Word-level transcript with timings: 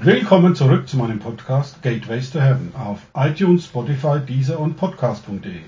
Willkommen 0.00 0.54
zurück 0.54 0.88
zu 0.88 0.96
meinem 0.96 1.18
Podcast 1.18 1.82
Gateways 1.82 2.30
to 2.30 2.40
Heaven 2.40 2.72
auf 2.76 3.04
iTunes, 3.14 3.64
Spotify, 3.64 4.20
Deezer 4.20 4.60
und 4.60 4.76
Podcast.de. 4.76 5.60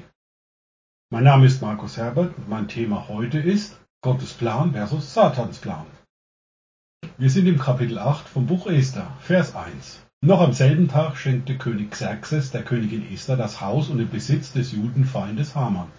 Mein 1.11 1.25
Name 1.25 1.47
ist 1.47 1.61
Markus 1.63 1.97
Herbert 1.97 2.39
und 2.39 2.49
mein 2.49 2.69
Thema 2.69 3.09
heute 3.09 3.41
ist 3.41 3.81
Gottes 4.05 4.33
Plan 4.33 4.71
versus 4.71 5.13
Satans 5.13 5.59
Plan. 5.59 5.85
Wir 7.19 7.29
sind 7.29 7.49
im 7.49 7.59
Kapitel 7.59 7.99
8 7.99 8.29
vom 8.29 8.47
Buch 8.47 8.69
Esther, 8.69 9.11
Vers 9.19 9.57
1. 9.57 10.07
Noch 10.25 10.41
am 10.41 10.53
selben 10.53 10.87
Tag 10.87 11.17
schenkte 11.17 11.59
König 11.59 11.91
Xerxes 11.91 12.53
der 12.53 12.63
Königin 12.63 13.13
Esther 13.13 13.37
das 13.37 13.61
Haus 13.61 13.89
und 13.89 13.99
den 13.99 14.11
Besitz 14.11 14.53
des 14.53 14.71
Judenfeindes 14.71 15.57
Haman. 15.57 15.91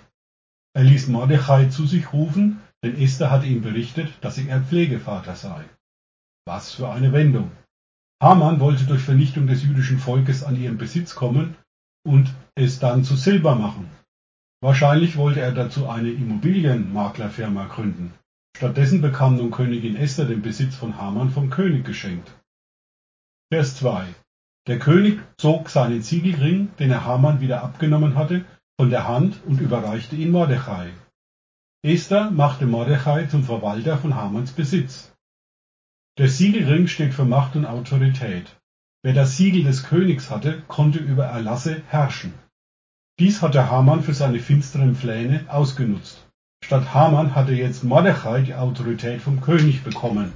Er 0.74 0.86
ließ 0.86 1.10
Mordechai 1.10 1.66
zu 1.66 1.86
sich 1.86 2.14
rufen, 2.14 2.62
denn 2.82 2.98
Esther 2.98 3.30
hatte 3.30 3.48
ihm 3.48 3.62
berichtet, 3.62 4.08
dass 4.22 4.38
er 4.38 4.56
ein 4.56 4.64
Pflegevater 4.64 5.36
sei. 5.36 5.66
Was 6.46 6.72
für 6.72 6.90
eine 6.90 7.12
Wendung! 7.12 7.52
Haman 8.22 8.60
wollte 8.60 8.86
durch 8.86 9.02
Vernichtung 9.02 9.48
des 9.48 9.64
jüdischen 9.64 9.98
Volkes 9.98 10.44
an 10.44 10.56
ihren 10.56 10.78
Besitz 10.78 11.16
kommen 11.16 11.56
und 12.06 12.32
es 12.54 12.78
dann 12.78 13.04
zu 13.04 13.16
Silber 13.16 13.56
machen. 13.56 13.90
Wahrscheinlich 14.64 15.18
wollte 15.18 15.40
er 15.40 15.54
dazu 15.54 15.90
eine 15.90 16.12
Immobilienmaklerfirma 16.12 17.66
gründen. 17.66 18.14
Stattdessen 18.56 19.02
bekam 19.02 19.38
nun 19.38 19.50
Königin 19.50 19.96
Esther 19.96 20.26
den 20.26 20.44
Besitz 20.44 20.76
von 20.76 20.98
Haman 20.98 21.32
vom 21.32 21.50
König 21.50 21.84
geschenkt. 21.84 22.32
Vers 23.52 23.78
2 23.78 24.06
Der 24.68 24.78
König 24.78 25.20
zog 25.38 25.70
seinen 25.70 26.04
Siegelring, 26.04 26.70
den 26.78 26.92
er 26.92 27.06
Haman 27.06 27.42
wieder 27.42 27.64
abgenommen 27.64 28.16
hatte, 28.16 28.46
von 28.80 28.92
der 28.92 29.08
Hand 29.08 29.42
und 29.48 29.60
überreichte 29.60 30.16
ihn 30.16 30.30
Mordechai. 30.30 30.92
Esther 31.84 32.30
machte 32.30 32.68
Mordechai 32.68 33.26
zum 33.26 33.44
Verwalter 33.44 33.98
von 33.98 34.14
Hamans 34.14 34.52
Besitz. 34.52 35.11
Der 36.18 36.28
Siegelring 36.28 36.88
steht 36.88 37.14
für 37.14 37.26
Macht 37.26 37.56
und 37.56 37.66
Autorität. 37.66 38.60
Wer 39.04 39.14
das 39.14 39.38
Siegel 39.38 39.64
des 39.64 39.84
Königs 39.84 40.30
hatte, 40.30 40.62
konnte 40.68 41.00
über 41.00 41.26
Erlasse 41.26 41.82
herrschen. 41.88 42.34
Dies 43.20 43.42
hatte 43.42 43.72
Haman 43.72 44.04
für 44.04 44.14
seine 44.14 44.40
finsteren 44.40 44.96
Pläne 44.96 45.46
ausgenutzt. 45.48 46.28
Statt 46.64 46.94
Haman 46.94 47.34
hatte 47.34 47.54
jetzt 47.54 47.84
Mordechai 47.84 48.42
die 48.42 48.56
Autorität 48.56 49.22
vom 49.22 49.42
König 49.42 49.84
bekommen. 49.84 50.34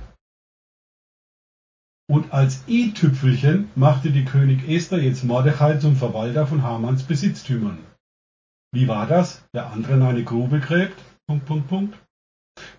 Und 2.07 2.31
als 2.31 2.63
i-Tüpfelchen 2.67 3.69
machte 3.75 4.11
die 4.11 4.25
König 4.25 4.69
Esther 4.69 5.01
jetzt 5.01 5.23
Mordechai 5.23 5.77
zum 5.77 5.95
Verwalter 5.95 6.47
von 6.47 6.63
Hamans 6.63 7.03
Besitztümern. 7.03 7.79
Wie 8.71 8.87
war 8.87 9.07
das? 9.07 9.43
Der 9.53 9.71
andere 9.71 9.93
in 9.93 10.01
eine 10.03 10.23
Grube 10.23 10.59
gräbt? 10.59 11.01
Punkt, 11.27 11.45
Punkt, 11.45 11.67
Punkt. 11.67 12.04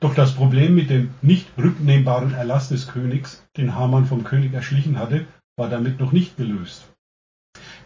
Doch 0.00 0.14
das 0.14 0.34
Problem 0.34 0.74
mit 0.74 0.90
dem 0.90 1.10
nicht 1.22 1.46
rücknehmbaren 1.58 2.34
Erlass 2.34 2.68
des 2.68 2.88
Königs, 2.88 3.46
den 3.56 3.74
Haman 3.74 4.06
vom 4.06 4.24
König 4.24 4.52
erschlichen 4.52 4.98
hatte, 4.98 5.26
war 5.56 5.68
damit 5.68 6.00
noch 6.00 6.12
nicht 6.12 6.36
gelöst. 6.36 6.86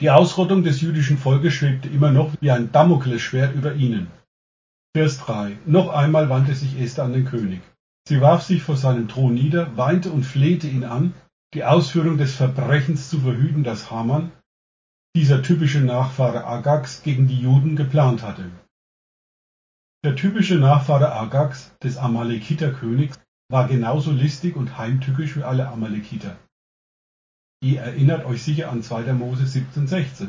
Die 0.00 0.10
Ausrottung 0.10 0.62
des 0.64 0.80
jüdischen 0.80 1.18
Volkes 1.18 1.52
schwebte 1.52 1.88
immer 1.88 2.10
noch 2.10 2.32
wie 2.40 2.50
ein 2.50 2.72
Damoklesschwert 2.72 3.54
über 3.54 3.74
ihnen. 3.74 4.08
Vers 4.96 5.18
3. 5.18 5.56
Noch 5.66 5.90
einmal 5.90 6.28
wandte 6.28 6.54
sich 6.54 6.80
Esther 6.80 7.04
an 7.04 7.12
den 7.12 7.26
König. 7.26 7.60
Sie 8.08 8.20
warf 8.20 8.42
sich 8.42 8.62
vor 8.62 8.76
seinem 8.76 9.08
Thron 9.08 9.34
nieder, 9.34 9.76
weinte 9.76 10.10
und 10.10 10.24
flehte 10.24 10.66
ihn 10.66 10.84
an, 10.84 11.14
die 11.54 11.64
Ausführung 11.64 12.18
des 12.18 12.34
Verbrechens 12.34 13.08
zu 13.10 13.20
verhüten, 13.20 13.62
das 13.62 13.90
Haman, 13.90 14.32
dieser 15.14 15.42
typische 15.42 15.80
Nachfahre 15.80 16.44
Agags, 16.44 17.02
gegen 17.02 17.28
die 17.28 17.40
Juden 17.40 17.76
geplant 17.76 18.22
hatte. 18.22 18.50
Der 20.02 20.16
typische 20.16 20.54
Nachfahre 20.54 21.12
Agags, 21.12 21.76
des 21.82 21.98
Amalekiterkönigs, 21.98 23.18
war 23.50 23.68
genauso 23.68 24.12
listig 24.12 24.56
und 24.56 24.78
heimtückisch 24.78 25.36
wie 25.36 25.42
alle 25.42 25.68
Amalekiter. 25.68 26.38
Ihr 27.62 27.82
erinnert 27.82 28.24
euch 28.24 28.42
sicher 28.42 28.70
an 28.70 28.82
2. 28.82 29.12
Mose 29.12 29.44
17,16. 29.44 30.28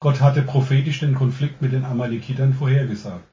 Gott 0.00 0.22
hatte 0.22 0.40
prophetisch 0.42 1.00
den 1.00 1.14
Konflikt 1.14 1.60
mit 1.60 1.72
den 1.72 1.84
Amalekitern 1.84 2.54
vorhergesagt. 2.54 3.30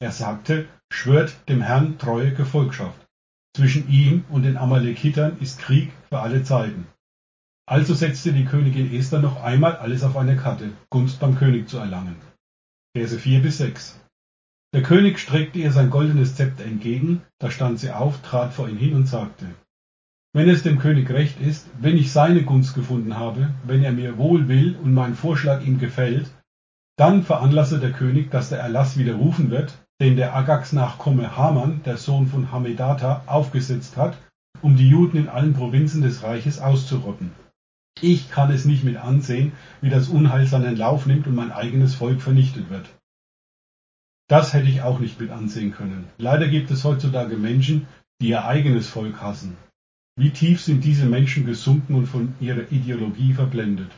Er 0.00 0.10
sagte, 0.10 0.68
schwört 0.92 1.48
dem 1.48 1.62
Herrn 1.62 1.98
treue 1.98 2.34
Gefolgschaft. 2.34 3.06
Zwischen 3.54 3.88
ihm 3.88 4.24
und 4.28 4.42
den 4.42 4.56
Amalekitern 4.56 5.38
ist 5.38 5.60
Krieg 5.60 5.92
für 6.08 6.18
alle 6.18 6.42
Zeiten. 6.42 6.88
Also 7.68 7.94
setzte 7.94 8.32
die 8.32 8.44
Königin 8.44 8.92
Esther 8.92 9.20
noch 9.20 9.40
einmal 9.40 9.76
alles 9.76 10.02
auf 10.02 10.16
eine 10.16 10.36
Karte, 10.36 10.72
Gunst 10.90 11.20
beim 11.20 11.36
König 11.36 11.68
zu 11.68 11.78
erlangen. 11.78 12.16
Verse 12.96 13.16
4 13.16 13.42
bis 13.42 13.58
6. 13.58 14.00
Der 14.74 14.82
König 14.82 15.18
streckte 15.18 15.58
ihr 15.58 15.70
sein 15.70 15.90
goldenes 15.90 16.34
Zepter 16.34 16.64
entgegen, 16.64 17.20
da 17.38 17.50
stand 17.50 17.78
sie 17.78 17.90
auf, 17.90 18.22
trat 18.22 18.54
vor 18.54 18.68
ihn 18.68 18.78
hin 18.78 18.94
und 18.94 19.06
sagte, 19.06 19.44
wenn 20.34 20.48
es 20.48 20.62
dem 20.62 20.78
König 20.78 21.10
recht 21.10 21.38
ist, 21.42 21.68
wenn 21.78 21.98
ich 21.98 22.10
seine 22.10 22.42
Gunst 22.42 22.74
gefunden 22.74 23.18
habe, 23.18 23.50
wenn 23.64 23.84
er 23.84 23.92
mir 23.92 24.16
wohl 24.16 24.48
will 24.48 24.76
und 24.82 24.94
mein 24.94 25.14
Vorschlag 25.14 25.62
ihm 25.62 25.78
gefällt, 25.78 26.30
dann 26.96 27.22
veranlasse 27.22 27.80
der 27.80 27.92
König, 27.92 28.30
dass 28.30 28.48
der 28.48 28.60
Erlass 28.60 28.96
widerrufen 28.96 29.50
wird, 29.50 29.74
den 30.00 30.16
der 30.16 30.34
Agags-Nachkomme 30.34 31.36
Haman, 31.36 31.82
der 31.84 31.98
Sohn 31.98 32.28
von 32.28 32.50
Hamedata, 32.50 33.24
aufgesetzt 33.26 33.98
hat, 33.98 34.16
um 34.62 34.76
die 34.76 34.88
Juden 34.88 35.18
in 35.18 35.28
allen 35.28 35.52
Provinzen 35.52 36.00
des 36.00 36.22
Reiches 36.22 36.60
auszurotten. 36.60 37.32
Ich 38.00 38.30
kann 38.30 38.50
es 38.50 38.64
nicht 38.64 38.84
mit 38.84 38.96
ansehen, 38.96 39.52
wie 39.82 39.90
das 39.90 40.08
Unheil 40.08 40.46
seinen 40.46 40.76
Lauf 40.76 41.04
nimmt 41.04 41.26
und 41.26 41.34
mein 41.34 41.52
eigenes 41.52 41.94
Volk 41.94 42.22
vernichtet 42.22 42.70
wird. 42.70 42.88
Das 44.32 44.54
hätte 44.54 44.70
ich 44.70 44.80
auch 44.80 44.98
nicht 44.98 45.20
mit 45.20 45.30
ansehen 45.30 45.72
können. 45.72 46.08
Leider 46.16 46.48
gibt 46.48 46.70
es 46.70 46.84
heutzutage 46.84 47.36
Menschen, 47.36 47.86
die 48.18 48.28
ihr 48.28 48.46
eigenes 48.46 48.88
Volk 48.88 49.20
hassen. 49.20 49.58
Wie 50.16 50.30
tief 50.30 50.62
sind 50.62 50.84
diese 50.84 51.04
Menschen 51.04 51.44
gesunken 51.44 51.94
und 51.94 52.06
von 52.06 52.34
ihrer 52.40 52.72
Ideologie 52.72 53.34
verblendet. 53.34 53.90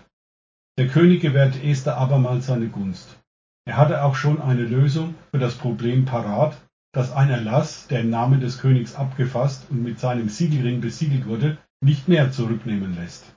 Der 0.76 0.88
König 0.88 1.22
gewährte 1.22 1.62
Esther 1.62 1.98
abermals 1.98 2.46
seine 2.46 2.66
Gunst. 2.66 3.16
Er 3.64 3.76
hatte 3.76 4.02
auch 4.02 4.16
schon 4.16 4.42
eine 4.42 4.64
Lösung 4.64 5.14
für 5.30 5.38
das 5.38 5.54
Problem 5.54 6.04
parat, 6.04 6.60
dass 6.92 7.12
ein 7.12 7.30
Erlass, 7.30 7.86
der 7.86 8.00
im 8.00 8.10
Namen 8.10 8.40
des 8.40 8.58
Königs 8.58 8.96
abgefasst 8.96 9.70
und 9.70 9.84
mit 9.84 10.00
seinem 10.00 10.28
Siegelring 10.28 10.80
besiegelt 10.80 11.26
wurde, 11.26 11.58
nicht 11.80 12.08
mehr 12.08 12.32
zurücknehmen 12.32 12.96
lässt. 12.96 13.36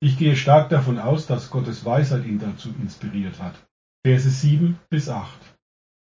Ich 0.00 0.18
gehe 0.18 0.34
stark 0.34 0.68
davon 0.68 0.98
aus, 0.98 1.28
dass 1.28 1.48
Gottes 1.48 1.84
Weisheit 1.84 2.26
ihn 2.26 2.40
dazu 2.40 2.74
inspiriert 2.82 3.40
hat. 3.40 3.54
Verse 4.04 4.28
7 4.28 4.76
bis 4.88 5.08
8. 5.08 5.59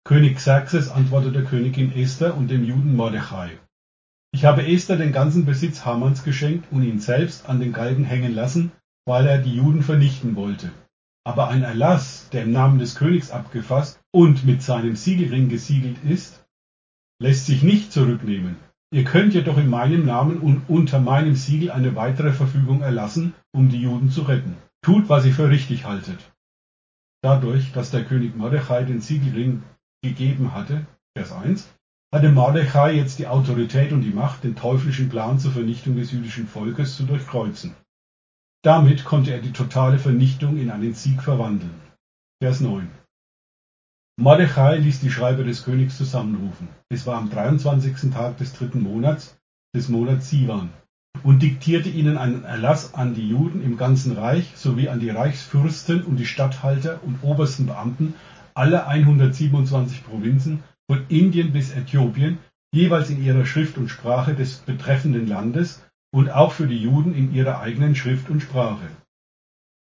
König 0.05 0.35
Xerxes 0.35 0.89
antwortete 0.89 1.45
Königin 1.45 1.95
Esther 1.95 2.35
und 2.35 2.51
dem 2.51 2.65
Juden 2.65 2.97
Mordechai. 2.97 3.57
Ich 4.33 4.43
habe 4.43 4.67
Esther 4.67 4.97
den 4.97 5.13
ganzen 5.13 5.45
Besitz 5.45 5.85
Hamans 5.85 6.25
geschenkt 6.25 6.69
und 6.71 6.83
ihn 6.83 6.99
selbst 6.99 7.47
an 7.47 7.61
den 7.61 7.71
Galgen 7.71 8.03
hängen 8.03 8.35
lassen, 8.35 8.73
weil 9.05 9.25
er 9.25 9.37
die 9.37 9.55
Juden 9.55 9.81
vernichten 9.81 10.35
wollte. 10.35 10.71
Aber 11.25 11.47
ein 11.47 11.63
Erlass, 11.63 12.27
der 12.33 12.43
im 12.43 12.51
Namen 12.51 12.79
des 12.79 12.95
Königs 12.95 13.31
abgefasst 13.31 14.01
und 14.11 14.45
mit 14.45 14.61
seinem 14.61 14.97
Siegelring 14.97 15.47
gesiegelt 15.47 16.03
ist, 16.03 16.43
lässt 17.21 17.45
sich 17.45 17.63
nicht 17.63 17.93
zurücknehmen. 17.93 18.57
Ihr 18.91 19.05
könnt 19.05 19.33
jedoch 19.33 19.57
in 19.57 19.69
meinem 19.69 20.05
Namen 20.05 20.39
und 20.39 20.63
unter 20.67 20.99
meinem 20.99 21.35
Siegel 21.35 21.71
eine 21.71 21.95
weitere 21.95 22.33
Verfügung 22.33 22.81
erlassen, 22.81 23.35
um 23.53 23.69
die 23.69 23.79
Juden 23.79 24.09
zu 24.09 24.23
retten. 24.23 24.57
Tut, 24.81 25.07
was 25.07 25.25
ihr 25.25 25.33
für 25.33 25.49
richtig 25.49 25.85
haltet. 25.85 26.19
Dadurch, 27.23 27.71
dass 27.71 27.89
der 27.89 28.03
König 28.03 28.35
Mordechai 28.35 28.83
den 28.83 28.99
Siegelring 28.99 29.63
gegeben 30.03 30.53
hatte, 30.53 30.85
Vers 31.17 31.31
1, 31.31 31.67
hatte 32.13 32.29
Mordechai 32.29 32.93
jetzt 32.93 33.17
die 33.17 33.27
Autorität 33.27 33.91
und 33.91 34.01
die 34.01 34.11
Macht, 34.11 34.43
den 34.43 34.55
teuflischen 34.55 35.09
Plan 35.09 35.39
zur 35.39 35.51
Vernichtung 35.51 35.95
des 35.95 36.11
jüdischen 36.11 36.47
Volkes 36.47 36.95
zu 36.95 37.03
durchkreuzen. 37.03 37.73
Damit 38.63 39.03
konnte 39.03 39.31
er 39.31 39.41
die 39.41 39.51
totale 39.51 39.97
Vernichtung 39.97 40.57
in 40.57 40.69
einen 40.69 40.93
Sieg 40.93 41.23
verwandeln. 41.23 41.73
Vers 42.41 42.59
9. 42.59 42.87
Mordechai 44.17 44.77
ließ 44.77 44.99
die 44.99 45.09
Schreiber 45.09 45.43
des 45.43 45.63
Königs 45.63 45.97
zusammenrufen. 45.97 46.67
Es 46.89 47.07
war 47.07 47.17
am 47.17 47.31
23. 47.31 48.11
Tag 48.13 48.37
des 48.37 48.53
dritten 48.53 48.83
Monats, 48.83 49.35
des 49.75 49.89
Monats 49.89 50.29
Sivan, 50.29 50.69
und 51.23 51.41
diktierte 51.41 51.89
ihnen 51.89 52.17
einen 52.17 52.43
Erlass 52.43 52.93
an 52.93 53.15
die 53.15 53.27
Juden 53.27 53.63
im 53.63 53.75
ganzen 53.75 54.11
Reich 54.11 54.51
sowie 54.55 54.89
an 54.89 54.99
die 54.99 55.09
Reichsfürsten 55.09 56.03
und 56.03 56.17
die 56.17 56.27
Statthalter 56.27 56.99
und 57.03 57.23
obersten 57.23 57.65
Beamten 57.65 58.13
alle 58.55 58.87
127 58.87 60.03
Provinzen 60.05 60.63
von 60.89 61.05
Indien 61.09 61.53
bis 61.53 61.71
Äthiopien, 61.71 62.39
jeweils 62.73 63.09
in 63.09 63.23
ihrer 63.23 63.45
Schrift 63.45 63.77
und 63.77 63.89
Sprache 63.89 64.35
des 64.35 64.57
betreffenden 64.57 65.27
Landes 65.27 65.83
und 66.13 66.29
auch 66.29 66.51
für 66.51 66.67
die 66.67 66.81
Juden 66.81 67.15
in 67.15 67.33
ihrer 67.33 67.59
eigenen 67.59 67.95
Schrift 67.95 68.29
und 68.29 68.41
Sprache. 68.41 68.89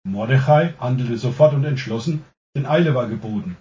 Mordechai 0.05 0.73
handelte 0.79 1.17
sofort 1.17 1.53
und 1.53 1.63
entschlossen, 1.63 2.23
denn 2.55 2.65
Eile 2.65 2.93
war 2.93 3.07
geboten. 3.07 3.57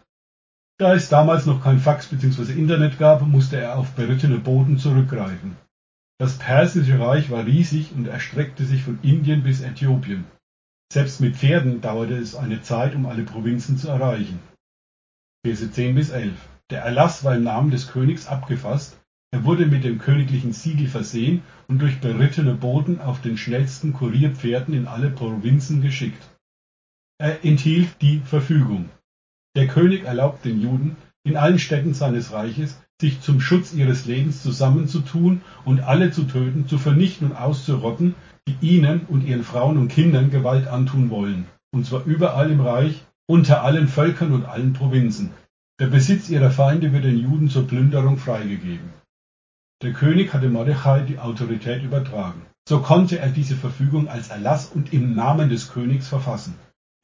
Da 0.79 0.95
es 0.95 1.09
damals 1.09 1.47
noch 1.47 1.63
kein 1.63 1.79
Fax 1.79 2.09
bzw. 2.09 2.53
Internet 2.53 2.99
gab, 2.99 3.23
musste 3.27 3.57
er 3.57 3.79
auf 3.79 3.93
berittene 3.93 4.39
Boten 4.39 4.79
zurückgreifen. 4.79 5.57
Das 6.19 6.39
persische 6.39 6.99
Reich 6.99 7.31
war 7.31 7.47
riesig 7.47 7.93
und 7.93 8.07
erstreckte 8.07 8.65
sich 8.65 8.83
von 8.83 8.99
Indien 9.03 9.43
bis 9.43 9.61
Äthiopien. 9.61 10.25
Selbst 10.93 11.21
mit 11.21 11.37
Pferden 11.37 11.81
dauerte 11.81 12.17
es 12.17 12.35
eine 12.35 12.63
Zeit, 12.63 12.95
um 12.95 13.07
alle 13.07 13.23
Provinzen 13.23 13.77
zu 13.77 13.89
erreichen. 13.89 14.41
Verse 14.43 14.43
10 14.43 14.43
bis 14.43 14.51
11. 14.51 15.31
Der 15.45 16.83
Erlass 16.85 17.25
war 17.25 17.35
im 17.35 17.43
Namen 17.43 17.73
des 17.73 17.89
Königs 17.89 18.29
abgefasst, 18.29 18.97
Er 19.33 19.45
wurde 19.45 19.67
mit 19.67 19.83
dem 19.83 19.99
königlichen 19.99 20.53
Siegel 20.53 20.87
versehen 20.87 21.43
und 21.67 21.81
durch 21.81 22.01
berittene 22.01 22.55
Boten 22.55 23.01
auf 23.01 23.23
den 23.23 23.37
schnellsten 23.37 23.93
Kurierpferden 23.93 24.73
in 24.73 24.87
alle 24.87 25.11
Provinzen 25.11 25.83
geschickt. 25.83 26.23
Er 27.19 27.45
enthielt 27.45 27.89
die 28.03 28.21
Verfügung. 28.21 28.91
Der 29.57 29.67
König 29.67 30.05
erlaubt 30.05 30.45
den 30.45 30.61
Juden, 30.61 30.97
in 31.25 31.37
allen 31.37 31.59
Städten 31.59 31.95
seines 31.95 32.33
Reiches, 32.33 32.81
sich 33.01 33.21
zum 33.21 33.41
Schutz 33.41 33.73
ihres 33.73 34.07
Lebens 34.07 34.45
zusammenzutun 34.45 35.41
und 35.65 35.81
alle 35.81 36.13
zu 36.13 36.23
töten, 36.25 36.69
zu 36.69 36.79
vernichten 36.79 37.31
und 37.31 37.37
auszurotten, 37.37 38.15
die 38.47 38.57
ihnen 38.61 39.07
und 39.07 39.27
ihren 39.27 39.43
Frauen 39.43 39.77
und 39.79 39.89
Kindern 39.89 40.31
Gewalt 40.31 40.69
antun 40.69 41.11
wollen, 41.11 41.47
und 41.73 41.85
zwar 41.85 42.05
überall 42.05 42.51
im 42.51 42.61
Reich, 42.61 43.05
unter 43.27 43.63
allen 43.63 43.89
Völkern 43.89 44.33
und 44.33 44.45
allen 44.45 44.73
Provinzen. 44.73 45.31
Der 45.81 45.87
Besitz 45.87 46.29
ihrer 46.29 46.51
Feinde 46.51 46.93
wird 46.93 47.05
den 47.05 47.19
Juden 47.19 47.49
zur 47.49 47.67
Plünderung 47.67 48.17
freigegeben. 48.17 48.93
Der 49.83 49.93
König 49.93 50.33
hatte 50.33 50.49
Mordechai 50.49 51.01
die 51.01 51.19
Autorität 51.19 51.83
übertragen. 51.83 52.47
So 52.69 52.81
konnte 52.81 53.19
er 53.19 53.31
diese 53.31 53.57
Verfügung 53.57 54.09
als 54.09 54.29
Erlass 54.29 54.67
und 54.67 54.93
im 54.93 55.15
Namen 55.15 55.49
des 55.49 55.73
Königs 55.73 56.07
verfassen. 56.07 56.55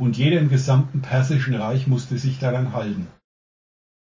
Und 0.00 0.16
jeder 0.16 0.38
im 0.38 0.48
gesamten 0.48 1.02
persischen 1.02 1.54
Reich 1.54 1.88
musste 1.88 2.18
sich 2.18 2.38
daran 2.38 2.72
halten. 2.72 3.08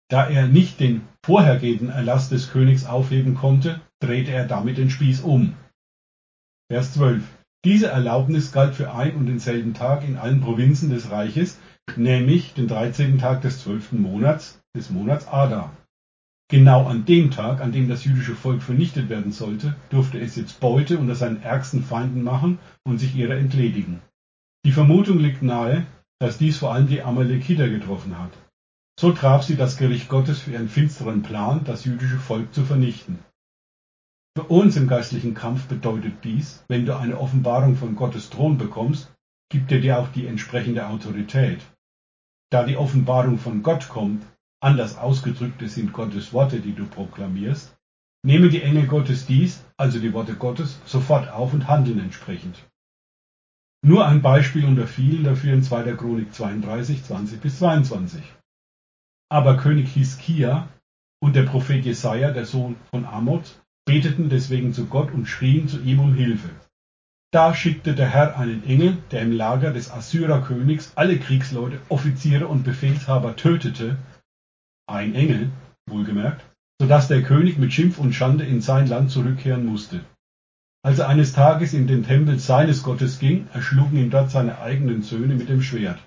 Da 0.09 0.27
er 0.27 0.47
nicht 0.47 0.79
den 0.79 1.01
vorhergehenden 1.23 1.89
Erlass 1.89 2.29
des 2.29 2.51
Königs 2.51 2.85
aufheben 2.85 3.35
konnte, 3.35 3.81
drehte 3.99 4.31
er 4.31 4.47
damit 4.47 4.77
den 4.77 4.89
Spieß 4.89 5.21
um. 5.21 5.53
Vers 6.71 6.93
12. 6.93 7.23
Diese 7.63 7.87
Erlaubnis 7.87 8.51
galt 8.51 8.75
für 8.75 8.93
ein 8.93 9.15
und 9.15 9.27
denselben 9.27 9.73
Tag 9.73 10.03
in 10.03 10.17
allen 10.17 10.41
Provinzen 10.41 10.89
des 10.89 11.09
Reiches, 11.09 11.59
nämlich 11.97 12.53
den 12.53 12.67
13. 12.67 13.19
Tag 13.19 13.41
des 13.41 13.61
12. 13.63 13.93
Monats, 13.93 14.61
des 14.75 14.89
Monats 14.89 15.27
Adar. 15.27 15.75
Genau 16.47 16.85
an 16.85 17.05
dem 17.05 17.31
Tag, 17.31 17.61
an 17.61 17.71
dem 17.71 17.89
das 17.89 18.05
jüdische 18.05 18.35
Volk 18.35 18.61
vernichtet 18.61 19.09
werden 19.09 19.31
sollte, 19.31 19.75
durfte 19.89 20.19
es 20.19 20.35
jetzt 20.35 20.59
Beute 20.59 20.99
unter 20.99 21.15
seinen 21.15 21.41
ärgsten 21.41 21.83
Feinden 21.83 22.23
machen 22.23 22.59
und 22.83 22.99
sich 22.99 23.15
ihrer 23.15 23.35
entledigen. 23.35 24.01
Die 24.63 24.71
Vermutung 24.71 25.19
liegt 25.19 25.41
nahe, 25.41 25.87
dass 26.19 26.37
dies 26.37 26.57
vor 26.57 26.73
allem 26.73 26.87
die 26.87 27.01
Amalekiter 27.01 27.67
getroffen 27.67 28.19
hat. 28.19 28.31
So 28.99 29.11
traf 29.11 29.43
sie 29.43 29.55
das 29.55 29.77
Gericht 29.77 30.07
Gottes 30.07 30.39
für 30.39 30.51
ihren 30.51 30.69
finsteren 30.69 31.23
Plan, 31.23 31.63
das 31.65 31.83
jüdische 31.83 32.19
Volk 32.19 32.53
zu 32.53 32.63
vernichten. 32.63 33.19
Für 34.37 34.43
uns 34.43 34.75
im 34.75 34.87
geistlichen 34.87 35.33
Kampf 35.33 35.65
bedeutet 35.67 36.23
dies, 36.23 36.63
wenn 36.67 36.85
du 36.85 36.97
eine 36.97 37.19
Offenbarung 37.19 37.75
von 37.75 37.95
Gottes 37.95 38.29
Thron 38.29 38.57
bekommst, 38.57 39.13
gibt 39.49 39.71
er 39.71 39.79
dir 39.79 39.99
auch 39.99 40.09
die 40.09 40.27
entsprechende 40.27 40.87
Autorität. 40.87 41.61
Da 42.51 42.63
die 42.63 42.77
Offenbarung 42.77 43.37
von 43.37 43.63
Gott 43.63 43.89
kommt, 43.89 44.25
Anders 44.65 44.97
ausgedrückt, 44.97 45.61
es 45.61 45.75
sind 45.75 45.93
Gottes 45.93 46.33
Worte, 46.33 46.59
die 46.59 46.73
du 46.73 46.87
proklamierst. 46.87 47.77
Nehmen 48.25 48.49
die 48.49 48.63
Engel 48.63 48.87
Gottes 48.87 49.27
dies, 49.27 49.63
also 49.77 49.99
die 49.99 50.11
Worte 50.11 50.33
Gottes, 50.33 50.79
sofort 50.85 51.29
auf 51.29 51.53
und 51.53 51.67
handeln 51.67 51.99
entsprechend. 51.99 52.65
Nur 53.83 54.07
ein 54.07 54.23
Beispiel 54.23 54.65
unter 54.65 54.87
vielen 54.87 55.23
dafür 55.23 55.53
in 55.53 55.61
2. 55.61 55.93
Chronik 55.93 56.33
32, 56.33 57.03
20 57.03 57.41
bis 57.41 57.59
22. 57.59 58.23
Aber 59.29 59.57
König 59.57 59.93
Hiskia 59.93 60.67
und 61.21 61.35
der 61.35 61.43
Prophet 61.43 61.85
Jesaja, 61.85 62.31
der 62.31 62.47
Sohn 62.47 62.75
von 62.89 63.05
Amoz, 63.05 63.61
beteten 63.85 64.29
deswegen 64.29 64.73
zu 64.73 64.87
Gott 64.87 65.11
und 65.11 65.27
schrien 65.27 65.67
zu 65.67 65.79
ihm 65.81 65.99
um 65.99 66.15
Hilfe. 66.15 66.49
Da 67.31 67.53
schickte 67.53 67.95
der 67.95 68.09
Herr 68.09 68.37
einen 68.37 68.63
Engel, 68.63 68.97
der 69.11 69.21
im 69.21 69.31
Lager 69.31 69.71
des 69.71 69.91
Assyrerkönigs 69.91 70.93
alle 70.95 71.19
Kriegsleute, 71.19 71.79
Offiziere 71.89 72.47
und 72.47 72.63
Befehlshaber 72.63 73.35
tötete 73.35 73.97
ein 74.87 75.15
Engel, 75.15 75.49
wohlgemerkt, 75.87 76.45
so 76.79 76.87
dass 76.87 77.07
der 77.07 77.23
König 77.23 77.57
mit 77.57 77.73
Schimpf 77.73 77.97
und 77.97 78.13
Schande 78.13 78.45
in 78.45 78.61
sein 78.61 78.87
Land 78.87 79.11
zurückkehren 79.11 79.65
musste. 79.65 80.01
Als 80.85 80.99
er 80.99 81.09
eines 81.09 81.33
Tages 81.33 81.73
in 81.73 81.87
den 81.87 82.05
Tempel 82.05 82.37
seines 82.37 82.83
Gottes 82.83 83.17
ging, 83.17 83.47
erschlugen 83.53 83.97
ihn 83.97 84.11
dort 84.11 84.29
seine 84.29 84.59
eigenen 84.59 85.01
Söhne 85.01 85.33
mit 85.33 85.49
dem 85.49 85.63
Schwert. 85.63 85.99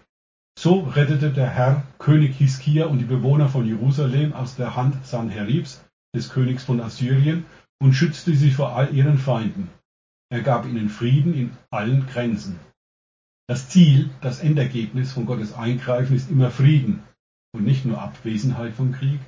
So 0.57 0.81
rettete 0.81 1.31
der 1.31 1.51
Herr 1.51 1.83
König 1.99 2.37
Hiskia 2.37 2.87
und 2.87 2.99
die 2.99 3.05
Bewohner 3.05 3.49
von 3.49 3.67
Jerusalem 3.67 4.33
aus 4.33 4.57
der 4.57 4.77
Hand 4.77 5.05
Sanheribs, 5.05 5.85
des 6.15 6.31
Königs 6.31 6.65
von 6.65 6.81
Assyrien, 6.81 7.45
und 7.81 7.93
schützte 7.93 8.35
sie 8.35 8.51
vor 8.51 8.77
all 8.77 8.95
ihren 8.95 9.19
Feinden. 9.19 9.69
Er 10.31 10.43
gab 10.43 10.67
ihnen 10.67 10.89
Frieden 10.89 11.35
in 11.35 11.57
allen 11.71 12.07
Grenzen. 12.07 12.59
Das 13.49 13.69
Ziel, 13.69 14.11
das 14.21 14.41
Endergebnis 14.41 15.13
von 15.13 15.25
Gottes 15.25 15.55
Eingreifen 15.55 16.15
ist 16.15 16.31
immer 16.31 16.51
Frieden, 16.51 17.03
und 17.53 17.65
nicht 17.65 17.85
nur 17.85 18.01
Abwesenheit 18.01 18.75
vom 18.75 18.93
Krieg. 18.93 19.21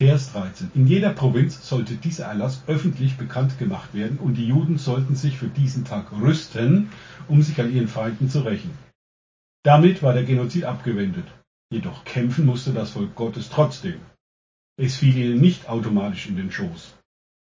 Vers 0.00 0.32
13. 0.32 0.70
In 0.74 0.86
jeder 0.86 1.12
Provinz 1.12 1.68
sollte 1.68 1.96
dieser 1.96 2.26
Erlass 2.26 2.62
öffentlich 2.66 3.16
bekannt 3.16 3.58
gemacht 3.58 3.94
werden 3.94 4.18
und 4.18 4.34
die 4.34 4.46
Juden 4.46 4.78
sollten 4.78 5.16
sich 5.16 5.36
für 5.36 5.48
diesen 5.48 5.84
Tag 5.84 6.12
rüsten, 6.12 6.90
um 7.26 7.42
sich 7.42 7.60
an 7.60 7.72
ihren 7.72 7.88
Feinden 7.88 8.30
zu 8.30 8.40
rächen. 8.40 8.70
Damit 9.64 10.02
war 10.02 10.14
der 10.14 10.22
Genozid 10.22 10.64
abgewendet. 10.64 11.26
Jedoch 11.70 12.04
kämpfen 12.04 12.46
musste 12.46 12.72
das 12.72 12.90
Volk 12.90 13.16
Gottes 13.16 13.50
trotzdem. 13.50 14.00
Es 14.78 14.96
fiel 14.96 15.16
ihnen 15.16 15.40
nicht 15.40 15.68
automatisch 15.68 16.28
in 16.28 16.36
den 16.36 16.52
Schoß. 16.52 16.94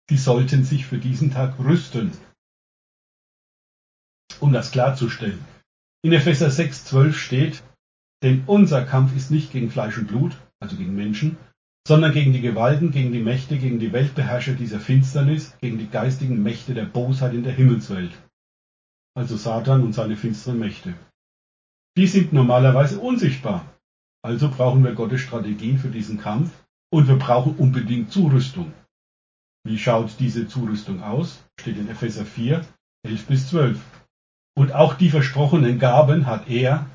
Sie 0.09 0.17
sollten 0.17 0.63
sich 0.63 0.85
für 0.85 0.97
diesen 0.97 1.31
Tag 1.31 1.59
rüsten. 1.59 2.13
Um 4.39 4.53
das 4.53 4.71
klarzustellen. 4.71 5.43
In 6.03 6.13
Epheser 6.13 6.47
6,12 6.47 7.13
steht, 7.13 7.63
denn 8.23 8.43
unser 8.45 8.83
Kampf 8.83 9.15
ist 9.15 9.31
nicht 9.31 9.51
gegen 9.51 9.69
Fleisch 9.69 9.97
und 9.97 10.07
Blut, 10.07 10.37
also 10.59 10.75
gegen 10.75 10.95
Menschen, 10.95 11.37
sondern 11.87 12.11
gegen 12.11 12.33
die 12.33 12.41
Gewalten, 12.41 12.91
gegen 12.91 13.11
die 13.11 13.21
Mächte, 13.21 13.57
gegen 13.57 13.79
die 13.79 13.93
Weltbeherrscher 13.93 14.53
dieser 14.53 14.79
Finsternis, 14.79 15.57
gegen 15.61 15.77
die 15.77 15.89
geistigen 15.89 16.43
Mächte 16.43 16.73
der 16.73 16.85
Bosheit 16.85 17.33
in 17.33 17.43
der 17.43 17.53
Himmelswelt. 17.53 18.11
Also 19.15 19.37
Satan 19.37 19.83
und 19.83 19.93
seine 19.93 20.17
finsteren 20.17 20.59
Mächte. 20.59 20.93
Die 21.97 22.07
sind 22.07 22.33
normalerweise 22.33 22.99
unsichtbar. 22.99 23.65
Also 24.21 24.49
brauchen 24.49 24.83
wir 24.83 24.93
Gottes 24.93 25.21
Strategien 25.21 25.79
für 25.79 25.89
diesen 25.89 26.19
Kampf 26.19 26.51
und 26.91 27.07
wir 27.07 27.17
brauchen 27.17 27.55
unbedingt 27.55 28.11
Zurüstung. 28.11 28.73
Wie 29.63 29.77
schaut 29.77 30.19
diese 30.19 30.47
Zurüstung 30.47 31.01
aus? 31.01 31.43
Steht 31.59 31.77
in 31.77 31.89
Epheser 31.89 32.25
4, 32.25 32.65
11 33.03 33.25
bis 33.25 33.49
12. 33.49 33.96
Und 34.57 34.73
auch 34.73 34.95
die 34.95 35.11
versprochenen 35.11 35.77
Gaben 35.77 36.25
hat 36.25 36.49
er, 36.49 36.87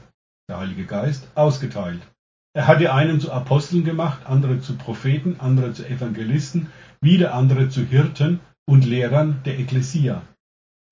der 0.49 0.59
Heilige 0.59 0.85
Geist, 0.85 1.29
ausgeteilt. 1.37 2.03
Er 2.55 2.67
hat 2.67 2.81
die 2.81 2.89
einen 2.89 3.21
zu 3.21 3.31
Aposteln 3.31 3.85
gemacht, 3.85 4.27
andere 4.27 4.61
zu 4.61 4.77
Propheten, 4.77 5.37
andere 5.39 5.73
zu 5.73 5.89
Evangelisten, 5.89 6.73
wieder 7.01 7.35
andere 7.35 7.69
zu 7.69 7.85
Hirten 7.85 8.41
und 8.67 8.85
Lehrern 8.85 9.43
der 9.45 9.61
Ekklesia. 9.61 10.23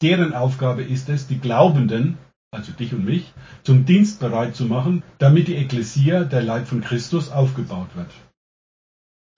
Deren 0.01 0.33
Aufgabe 0.33 0.85
ist 0.85 1.09
es, 1.09 1.27
die 1.27 1.41
Glaubenden, 1.41 2.19
also 2.53 2.71
dich 2.71 2.95
und 2.95 3.05
mich, 3.05 3.35
zum 3.65 3.85
Dienst 3.85 4.21
bereit 4.21 4.55
zu 4.55 4.67
machen, 4.67 5.03
damit 5.19 5.49
die 5.49 5.57
Ekklesia, 5.57 6.23
der 6.23 6.43
Leib 6.45 6.69
von 6.69 6.83
Christus, 6.83 7.33
aufgebaut 7.33 7.97
wird. 7.97 8.13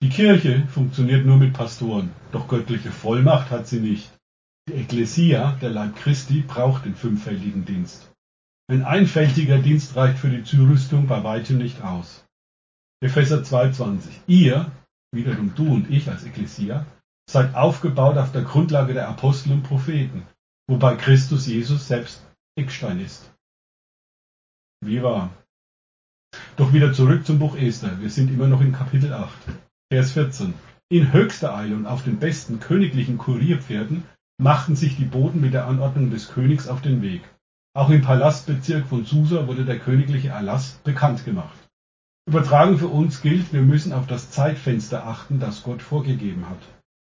Die 0.03 0.09
Kirche 0.09 0.67
funktioniert 0.67 1.25
nur 1.25 1.37
mit 1.37 1.53
Pastoren, 1.53 2.11
doch 2.31 2.47
göttliche 2.47 2.91
Vollmacht 2.91 3.49
hat 3.49 3.65
sie 3.65 3.79
nicht. 3.79 4.11
Die 4.69 4.75
Ekklesia, 4.75 5.57
der 5.61 5.71
Leib 5.71 5.97
Christi, 5.97 6.41
braucht 6.41 6.85
den 6.85 6.95
fünffältigen 6.95 7.65
Dienst. 7.65 8.09
Ein 8.69 8.83
einfältiger 8.83 9.57
Dienst 9.57 9.95
reicht 9.97 10.19
für 10.19 10.29
die 10.29 10.43
Zurüstung 10.43 11.05
bei 11.05 11.21
weitem 11.23 11.57
nicht 11.57 11.81
aus. 11.81 12.25
Epheser 13.01 13.41
2,20 13.41 14.07
Ihr, 14.27 14.71
wiederum 15.11 15.53
du 15.53 15.67
und 15.67 15.89
ich 15.89 16.09
als 16.09 16.23
Ekklesia, 16.23 16.85
seid 17.29 17.55
aufgebaut 17.55 18.17
auf 18.17 18.31
der 18.31 18.43
Grundlage 18.43 18.93
der 18.93 19.09
Apostel 19.09 19.51
und 19.51 19.63
Propheten, 19.63 20.25
wobei 20.69 20.95
Christus 20.95 21.45
Jesus 21.45 21.87
selbst 21.89 22.25
Eckstein 22.57 23.01
ist. 23.01 23.33
Wie 24.79 25.03
wahr. 25.03 25.29
Doch 26.55 26.71
wieder 26.71 26.93
zurück 26.93 27.25
zum 27.25 27.39
Buch 27.39 27.57
Esther. 27.57 27.99
Wir 27.99 28.09
sind 28.09 28.31
immer 28.31 28.47
noch 28.47 28.61
in 28.61 28.71
Kapitel 28.71 29.11
8. 29.11 29.33
Vers 29.91 30.13
14. 30.13 30.53
In 30.89 31.11
höchster 31.11 31.53
Eile 31.53 31.75
und 31.75 31.85
auf 31.85 32.03
den 32.03 32.19
besten 32.19 32.61
königlichen 32.61 33.17
Kurierpferden 33.17 34.03
machten 34.37 34.75
sich 34.75 34.97
die 34.97 35.05
Boten 35.05 35.41
mit 35.41 35.53
der 35.53 35.67
Anordnung 35.67 36.09
des 36.09 36.29
Königs 36.29 36.67
auf 36.67 36.81
den 36.81 37.01
Weg. 37.01 37.21
Auch 37.75 37.89
im 37.89 38.01
Palastbezirk 38.01 38.87
von 38.87 39.05
Susa 39.05 39.47
wurde 39.47 39.65
der 39.65 39.79
königliche 39.79 40.29
Erlass 40.29 40.79
bekannt 40.83 41.25
gemacht. 41.25 41.57
Übertragen 42.25 42.77
für 42.77 42.87
uns 42.87 43.21
gilt, 43.21 43.51
wir 43.51 43.61
müssen 43.61 43.91
auf 43.91 44.07
das 44.07 44.31
Zeitfenster 44.31 45.05
achten, 45.05 45.39
das 45.39 45.63
Gott 45.63 45.81
vorgegeben 45.81 46.47
hat. 46.49 46.61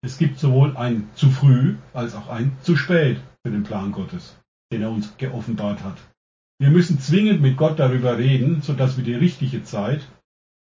Es 0.03 0.19
gibt 0.19 0.39
sowohl 0.39 0.77
ein 0.77 1.09
zu 1.15 1.31
früh 1.31 1.77
als 1.93 2.15
auch 2.15 2.29
ein 2.29 2.57
zu 2.63 2.77
spät 2.77 3.21
für 3.45 3.51
den 3.51 3.63
Plan 3.63 3.93
Gottes, 3.93 4.37
den 4.73 4.83
er 4.83 4.91
uns 4.91 5.17
geoffenbart 5.17 5.83
hat. 5.83 5.97
Wir 6.61 6.71
müssen 6.71 6.99
zwingend 6.99 7.41
mit 7.41 7.57
Gott 7.57 7.79
darüber 7.79 8.19
reden, 8.19 8.63
sodass 8.63 8.97
wir 8.97 9.05
die 9.05 9.15
richtige 9.15 9.63
Zeit, 9.63 10.07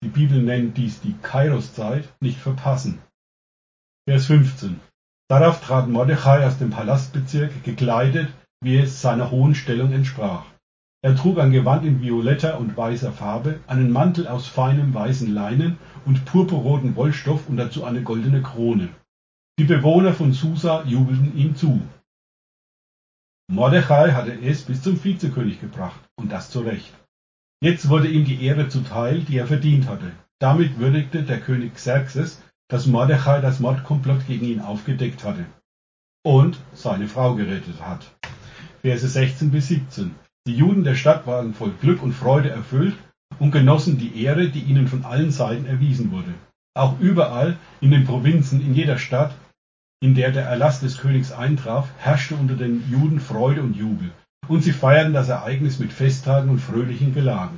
die 0.02 0.08
Bibel 0.08 0.42
nennt 0.42 0.76
dies 0.76 1.00
die 1.00 1.14
Kairos-Zeit, 1.22 2.12
nicht 2.20 2.38
verpassen. 2.38 3.00
Vers 4.08 4.26
15. 4.26 4.80
Darauf 5.28 5.60
trat 5.60 5.88
Mordechai 5.88 6.46
aus 6.46 6.58
dem 6.58 6.70
Palastbezirk 6.70 7.64
gekleidet 7.64 8.28
wie 8.64 8.78
es 8.78 9.02
seiner 9.02 9.30
hohen 9.30 9.54
Stellung 9.54 9.92
entsprach. 9.92 10.46
Er 11.02 11.14
trug 11.14 11.38
ein 11.38 11.52
Gewand 11.52 11.84
in 11.84 12.00
violetter 12.00 12.58
und 12.58 12.76
weißer 12.76 13.12
Farbe, 13.12 13.60
einen 13.66 13.92
Mantel 13.92 14.26
aus 14.26 14.46
feinem 14.46 14.94
weißen 14.94 15.32
Leinen 15.32 15.76
und 16.06 16.24
purpurroten 16.24 16.96
Wollstoff 16.96 17.46
und 17.46 17.58
dazu 17.58 17.84
eine 17.84 18.02
goldene 18.02 18.40
Krone. 18.40 18.88
Die 19.58 19.64
Bewohner 19.64 20.14
von 20.14 20.32
Susa 20.32 20.82
jubelten 20.84 21.36
ihm 21.36 21.54
zu. 21.54 21.82
Mordechai 23.48 24.12
hatte 24.12 24.32
es 24.32 24.62
bis 24.62 24.82
zum 24.82 25.02
Vizekönig 25.04 25.60
gebracht, 25.60 26.00
und 26.16 26.32
das 26.32 26.48
zu 26.48 26.60
Recht. 26.60 26.94
Jetzt 27.60 27.90
wurde 27.90 28.08
ihm 28.08 28.24
die 28.24 28.42
Ehre 28.42 28.68
zuteil, 28.68 29.20
die 29.20 29.36
er 29.36 29.46
verdient 29.46 29.86
hatte. 29.88 30.12
Damit 30.38 30.78
würdigte 30.78 31.22
der 31.22 31.40
König 31.40 31.74
Xerxes, 31.74 32.40
dass 32.74 32.88
Mordechai 32.88 33.40
das 33.40 33.60
Mordkomplott 33.60 34.26
gegen 34.26 34.46
ihn 34.46 34.60
aufgedeckt 34.60 35.22
hatte 35.22 35.46
und 36.26 36.58
seine 36.72 37.06
Frau 37.06 37.36
gerettet 37.36 37.80
hat. 37.80 38.12
Verse 38.82 39.06
16 39.06 39.52
bis 39.52 39.68
17. 39.68 40.16
Die 40.48 40.56
Juden 40.56 40.82
der 40.82 40.96
Stadt 40.96 41.24
waren 41.24 41.54
voll 41.54 41.70
Glück 41.80 42.02
und 42.02 42.14
Freude 42.14 42.50
erfüllt 42.50 42.96
und 43.38 43.52
genossen 43.52 43.96
die 43.98 44.20
Ehre, 44.20 44.48
die 44.48 44.58
ihnen 44.58 44.88
von 44.88 45.04
allen 45.04 45.30
Seiten 45.30 45.66
erwiesen 45.66 46.10
wurde. 46.10 46.34
Auch 46.76 46.98
überall 46.98 47.58
in 47.80 47.92
den 47.92 48.06
Provinzen, 48.06 48.60
in 48.60 48.74
jeder 48.74 48.98
Stadt, 48.98 49.36
in 50.02 50.16
der 50.16 50.32
der 50.32 50.46
Erlass 50.46 50.80
des 50.80 50.98
Königs 50.98 51.30
eintraf, 51.30 51.90
herrschte 51.98 52.34
unter 52.34 52.56
den 52.56 52.82
Juden 52.90 53.20
Freude 53.20 53.62
und 53.62 53.76
Jubel, 53.76 54.10
und 54.48 54.64
sie 54.64 54.72
feierten 54.72 55.12
das 55.12 55.28
Ereignis 55.28 55.78
mit 55.78 55.92
Festtagen 55.92 56.50
und 56.50 56.58
fröhlichen 56.58 57.14
Gelagen. 57.14 57.56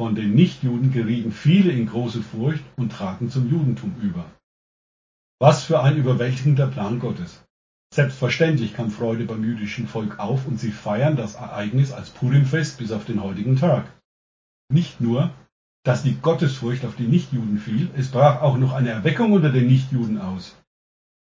Von 0.00 0.14
den 0.14 0.34
Nichtjuden 0.34 0.92
gerieten 0.92 1.32
viele 1.32 1.72
in 1.72 1.86
große 1.86 2.22
Furcht 2.22 2.64
und 2.76 2.92
traten 2.92 3.30
zum 3.30 3.50
Judentum 3.50 3.94
über. 4.00 4.24
Was 5.38 5.64
für 5.64 5.82
ein 5.82 5.96
überwältigender 5.96 6.66
Plan 6.66 6.98
Gottes. 6.98 7.44
Selbstverständlich 7.92 8.74
kam 8.74 8.90
Freude 8.90 9.26
beim 9.26 9.44
jüdischen 9.44 9.86
Volk 9.86 10.18
auf 10.18 10.46
und 10.46 10.58
sie 10.58 10.70
feiern 10.70 11.14
das 11.14 11.34
Ereignis 11.34 11.92
als 11.92 12.10
Purimfest 12.10 12.78
bis 12.78 12.90
auf 12.90 13.04
den 13.04 13.22
heutigen 13.22 13.56
Tag. 13.56 13.84
Nicht 14.70 15.00
nur, 15.00 15.30
dass 15.84 16.02
die 16.02 16.14
Gottesfurcht 16.14 16.86
auf 16.86 16.96
die 16.96 17.06
Nichtjuden 17.06 17.58
fiel, 17.58 17.90
es 17.94 18.10
brach 18.10 18.40
auch 18.40 18.56
noch 18.56 18.72
eine 18.72 18.90
Erweckung 18.90 19.32
unter 19.32 19.50
den 19.50 19.66
Nichtjuden 19.66 20.18
aus. 20.18 20.56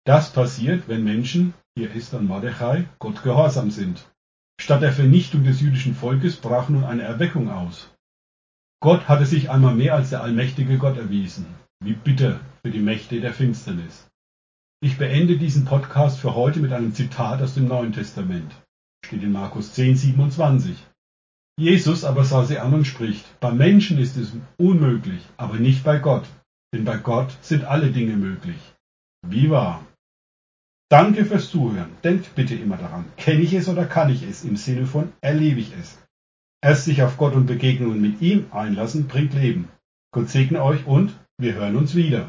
Das 0.06 0.34
passiert, 0.34 0.88
wenn 0.88 1.04
Menschen, 1.04 1.54
hier 1.76 1.94
ist 1.94 2.14
dann 2.14 2.28
Mordechai, 2.28 2.86
Gott 3.00 3.24
gehorsam 3.24 3.72
sind. 3.72 4.06
Statt 4.60 4.82
der 4.82 4.94
Vernichtung 4.94 5.44
des 5.44 5.62
jüdischen 5.62 5.96
Volkes 5.96 6.38
brach 6.38 6.70
nun 6.70 6.84
eine 6.84 7.04
Erweckung 7.04 7.50
aus. 7.50 7.96
Gott 8.80 9.08
hatte 9.08 9.26
sich 9.26 9.50
einmal 9.50 9.74
mehr 9.74 9.96
als 9.96 10.12
der 10.12 10.22
allmächtige 10.22 10.78
Gott 10.78 10.98
erwiesen. 10.98 11.48
Wie 11.84 11.94
bitter 11.94 12.40
für 12.62 12.70
die 12.70 12.80
Mächte 12.80 13.20
der 13.20 13.34
Finsternis. 13.34 14.08
Ich 14.82 15.00
beende 15.00 15.38
diesen 15.38 15.66
Podcast 15.66 16.20
für 16.20 16.36
heute 16.36 16.60
mit 16.60 16.72
einem 16.72 16.94
Zitat 16.94 17.42
aus 17.42 17.56
dem 17.56 17.68
Neuen 17.68 17.92
Testament. 17.92 18.54
Steht 19.04 19.24
in 19.24 19.32
Markus 19.32 19.74
10, 19.74 19.96
27. 19.96 20.78
Jesus 21.60 22.04
aber 22.04 22.24
sah 22.24 22.46
sie 22.46 22.60
an 22.60 22.76
und 22.76 22.86
spricht, 22.86 23.40
bei 23.40 23.52
Menschen 23.52 23.98
ist 23.98 24.16
es 24.16 24.34
unmöglich, 24.58 25.26
aber 25.38 25.56
nicht 25.56 25.84
bei 25.84 25.98
Gott, 25.98 26.28
denn 26.72 26.86
bei 26.86 26.98
Gott 26.98 27.36
sind 27.42 27.64
alle 27.66 27.92
Dinge 27.92 28.16
möglich. 28.16 28.60
Wie 29.26 29.50
wahr? 29.50 29.84
Danke 30.90 31.26
fürs 31.26 31.50
Zuhören. 31.50 31.98
Denkt 32.04 32.36
bitte 32.36 32.54
immer 32.54 32.78
daran, 32.78 33.06
kenne 33.18 33.42
ich 33.42 33.54
es 33.54 33.68
oder 33.68 33.86
kann 33.86 34.12
ich 34.12 34.22
es, 34.22 34.46
im 34.46 34.56
Sinne 34.56 34.86
von 34.86 35.12
erlebe 35.22 35.62
ich 35.62 35.74
es. 35.74 35.98
Erst 36.62 36.86
sich 36.86 37.04
auf 37.04 37.18
Gott 37.18 37.36
und 37.36 37.46
Begegnungen 37.46 38.02
mit 38.02 38.20
ihm 38.22 38.48
einlassen, 38.52 39.08
bringt 39.08 39.36
Leben. 39.36 39.70
Gott 40.12 40.30
segne 40.30 40.64
euch 40.64 40.88
und 40.88 41.14
wir 41.38 41.54
hören 41.54 41.76
uns 41.76 41.94
wieder. 41.94 42.26